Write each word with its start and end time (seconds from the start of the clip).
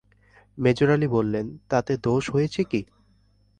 মেজোরানী 0.57 1.07
বললেন, 1.07 1.45
তাতে 1.69 1.93
দোষ 2.03 2.23
হয়েছে 2.29 2.61
কি? 2.63 2.81